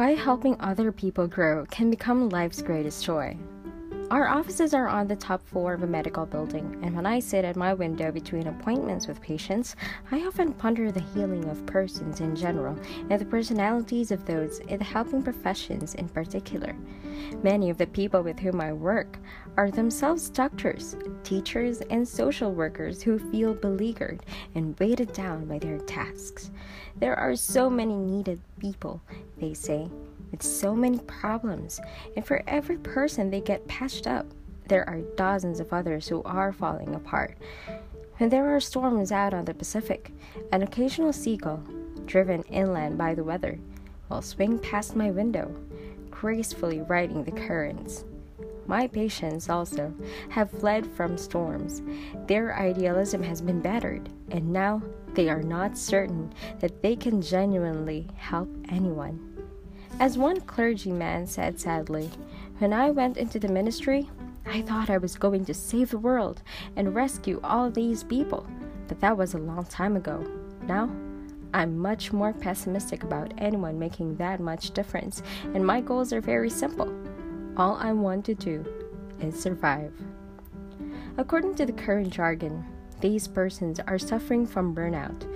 [0.00, 3.36] why helping other people grow can become life's greatest joy.
[4.10, 7.44] Our offices are on the top floor of a medical building, and when I sit
[7.44, 9.76] at my window between appointments with patients,
[10.10, 12.76] I often ponder the healing of persons in general
[13.08, 16.74] and the personalities of those in the helping professions in particular.
[17.44, 19.16] Many of the people with whom I work
[19.56, 25.78] are themselves doctors, teachers, and social workers who feel beleaguered and weighted down by their
[25.78, 26.50] tasks.
[26.96, 29.00] There are so many needed people,
[29.38, 29.88] they say
[30.30, 31.80] with so many problems,
[32.16, 34.26] and for every person they get patched up,
[34.68, 37.36] there are dozens of others who are falling apart.
[38.18, 40.12] When there are storms out on the Pacific,
[40.52, 41.62] an occasional seagull,
[42.06, 43.58] driven inland by the weather,
[44.08, 45.54] will swing past my window,
[46.10, 48.04] gracefully riding the currents.
[48.66, 49.92] My patients also
[50.28, 51.82] have fled from storms.
[52.26, 54.82] Their idealism has been battered, and now
[55.14, 59.29] they are not certain that they can genuinely help anyone.
[60.00, 62.08] As one clergyman said sadly,
[62.56, 64.08] when I went into the ministry,
[64.46, 66.40] I thought I was going to save the world
[66.74, 68.46] and rescue all these people,
[68.88, 70.26] but that was a long time ago.
[70.62, 70.90] Now,
[71.52, 76.48] I'm much more pessimistic about anyone making that much difference, and my goals are very
[76.48, 76.90] simple.
[77.58, 78.64] All I want to do
[79.20, 79.92] is survive.
[81.18, 82.64] According to the current jargon,
[83.02, 85.26] these persons are suffering from burnout.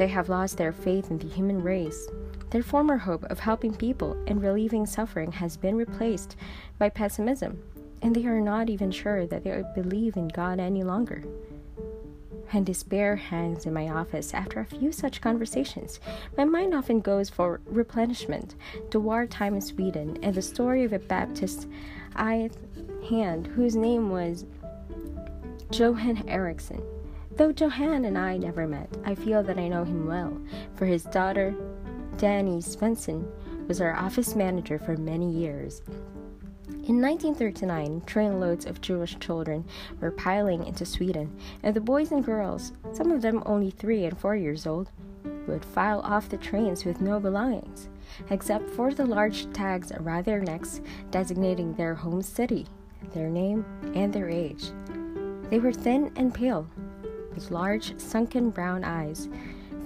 [0.00, 2.08] They have lost their faith in the human race
[2.48, 6.36] their former hope of helping people and relieving suffering has been replaced
[6.78, 7.62] by pessimism,
[8.00, 11.22] and they are not even sure that they believe in God any longer.
[12.50, 16.00] And despair hangs in my office after a few such conversations,
[16.34, 18.54] my mind often goes for replenishment
[18.92, 21.68] to wartime in Sweden and the story of a Baptist
[22.16, 22.56] eyed
[23.10, 24.46] hand whose name was
[25.70, 26.82] Johan Eriksson.
[27.40, 30.38] Though Johan and I never met, I feel that I know him well,
[30.74, 31.54] for his daughter
[32.18, 33.26] Danny Svensson
[33.66, 35.80] was our office manager for many years.
[36.68, 39.64] In 1939, trainloads of Jewish children
[40.02, 44.18] were piling into Sweden, and the boys and girls, some of them only three and
[44.18, 44.90] four years old,
[45.46, 47.88] would file off the trains with no belongings,
[48.28, 52.66] except for the large tags around their necks designating their home city,
[53.14, 53.64] their name,
[53.94, 54.72] and their age.
[55.48, 56.68] They were thin and pale,
[57.34, 59.28] with large, sunken brown eyes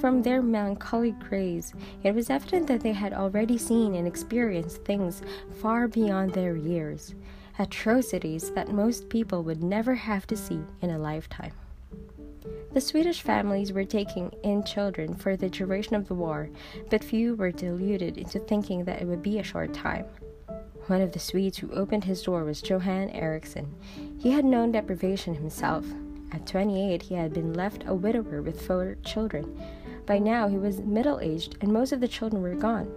[0.05, 1.73] from their melancholy grays,
[2.03, 5.23] it was evident that they had already seen and experienced things
[5.63, 7.15] far beyond their years,
[7.59, 11.53] atrocities that most people would never have to see in a lifetime.
[12.75, 16.51] The Swedish families were taking in children for the duration of the war,
[16.91, 20.05] but few were deluded into thinking that it would be a short time.
[20.87, 23.75] One of the Swedes who opened his door was Johan Eriksson.
[24.19, 25.87] He had known deprivation himself.
[26.35, 29.57] At 28, he had been left a widower with four children,
[30.07, 32.93] by now, he was middle aged and most of the children were gone.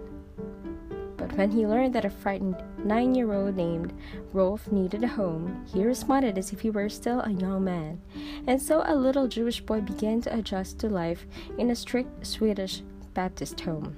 [1.16, 3.94] But when he learned that a frightened nine year old named
[4.32, 8.00] Rolf needed a home, he responded as if he were still a young man.
[8.46, 12.82] And so a little Jewish boy began to adjust to life in a strict Swedish
[13.14, 13.96] Baptist home.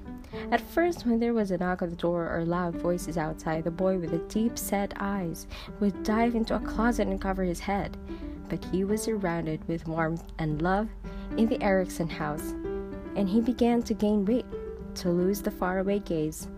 [0.52, 3.70] At first, when there was a knock on the door or loud voices outside, the
[3.70, 5.48] boy with the deep set eyes
[5.80, 7.96] would dive into a closet and cover his head.
[8.50, 10.88] But he was surrounded with warmth and love
[11.38, 12.52] in the Eriksson house
[13.16, 14.46] and he began to gain weight,
[14.94, 16.48] to lose the faraway gaze,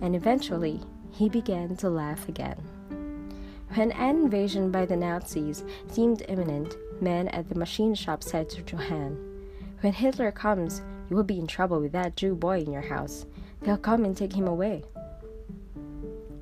[0.00, 0.80] and eventually
[1.10, 2.56] he began to laugh again.
[3.74, 8.62] When an invasion by the Nazis seemed imminent, men at the machine shop said to
[8.62, 9.16] Johan,
[9.80, 13.26] When Hitler comes, you will be in trouble with that Jew boy in your house.
[13.60, 14.84] They'll come and take him away.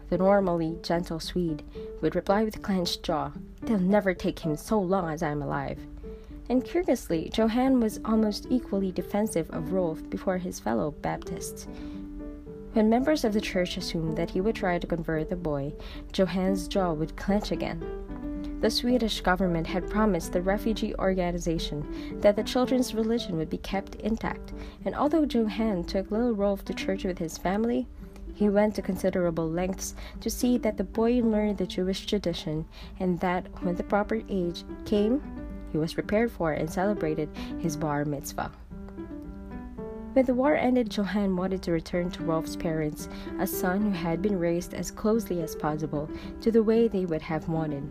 [0.08, 1.62] The normally gentle Swede
[2.00, 5.78] would reply with clenched jaw, They'll never take him so long as I'm alive.
[6.48, 11.68] And curiously, Johan was almost equally defensive of Rolf before his fellow Baptists.
[12.72, 15.72] When members of the church assumed that he would try to convert the boy,
[16.12, 17.84] Johan's jaw would clench again.
[18.60, 23.94] The Swedish government had promised the refugee organization that the children's religion would be kept
[23.96, 24.52] intact,
[24.84, 27.86] and although Johan took little Rolf to church with his family,
[28.34, 32.66] he went to considerable lengths to see that the boy learned the Jewish tradition
[32.98, 35.22] and that when the proper age came,
[35.72, 37.28] he was prepared for and celebrated
[37.58, 38.50] his bar mitzvah.
[40.12, 44.20] When the war ended, Johan wanted to return to Rolf's parents, a son who had
[44.20, 46.10] been raised as closely as possible
[46.40, 47.88] to the way they would have wanted.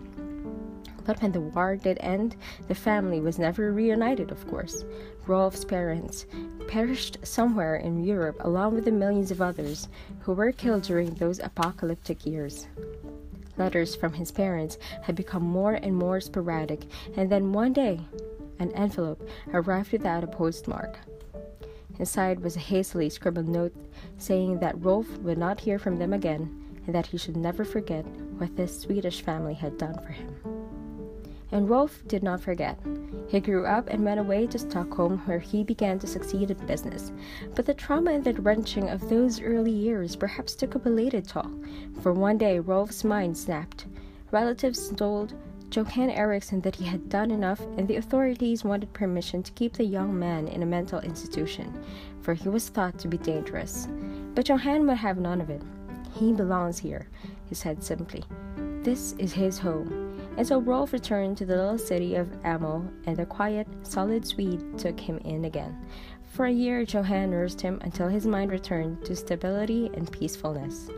[1.06, 2.36] But when the war did end,
[2.68, 4.84] the family was never reunited, of course.
[5.28, 6.26] Rolf's parents
[6.68, 9.88] perished somewhere in Europe along with the millions of others
[10.20, 12.68] who were killed during those apocalyptic years.
[13.58, 16.86] Letters from his parents had become more and more sporadic,
[17.18, 18.00] and then one day,
[18.60, 20.98] an envelope arrived without a postmark.
[22.00, 23.76] Inside was a hastily scribbled note
[24.18, 28.06] saying that Rolf would not hear from them again and that he should never forget
[28.38, 30.59] what this Swedish family had done for him.
[31.52, 32.80] And Rolf did not forget.
[33.28, 37.12] He grew up and went away to Stockholm, where he began to succeed in business.
[37.56, 41.50] But the trauma and the wrenching of those early years perhaps took a belated toll,
[42.02, 43.88] for one day Rolf's mind snapped.
[44.32, 45.34] Relatives told
[45.72, 49.84] Johan Eriksson that he had done enough, and the authorities wanted permission to keep the
[49.84, 51.84] young man in a mental institution,
[52.22, 53.88] for he was thought to be dangerous.
[54.36, 55.62] But Johan would have none of it.
[56.14, 57.08] He belongs here,
[57.48, 58.24] he said simply.
[58.82, 60.09] This is his home.
[60.40, 64.64] And so Rolf returned to the little city of Amel, and the quiet, solid Swede
[64.78, 65.78] took him in again.
[66.32, 70.90] For a year, Johan nursed him until his mind returned to stability and peacefulness.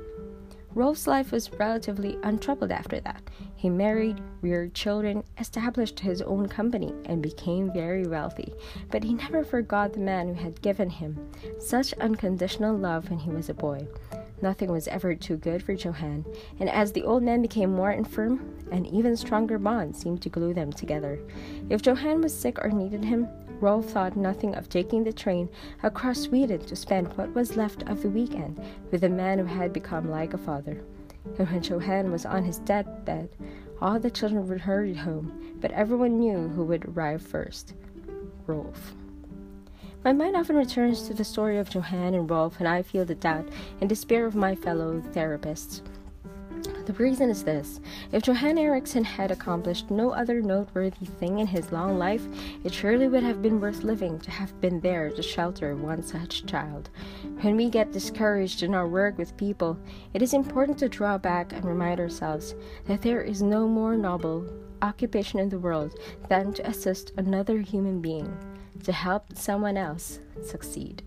[0.75, 3.23] Rolf's life was relatively untroubled after that.
[3.55, 8.53] He married, reared children, established his own company, and became very wealthy.
[8.91, 13.31] But he never forgot the man who had given him such unconditional love when he
[13.31, 13.87] was a boy.
[14.41, 16.25] Nothing was ever too good for Johan,
[16.59, 20.53] and as the old man became more infirm, an even stronger bond seemed to glue
[20.53, 21.19] them together.
[21.69, 23.27] If Johan was sick or needed him,
[23.59, 25.47] Rolf thought nothing of taking the train
[25.83, 28.59] across Sweden to spend what was left of the weekend
[28.89, 30.81] with the man who had become like a father.
[31.37, 33.29] And when Johan was on his deathbed,
[33.79, 37.73] all the children would hurry home, but everyone knew who would arrive first
[38.47, 38.95] Rolf.
[40.03, 43.13] My mind often returns to the story of Johan and Rolf, and I feel the
[43.13, 43.47] doubt
[43.79, 45.81] and despair of my fellow therapists.
[46.87, 47.79] The reason is this
[48.11, 52.25] if Johan Eriksson had accomplished no other noteworthy thing in his long life,
[52.63, 56.47] it surely would have been worth living to have been there to shelter one such
[56.47, 56.89] child.
[57.41, 59.77] When we get discouraged in our work with people,
[60.15, 62.55] it is important to draw back and remind ourselves
[62.87, 64.51] that there is no more noble
[64.81, 68.35] occupation in the world than to assist another human being
[68.83, 71.03] to help someone else succeed.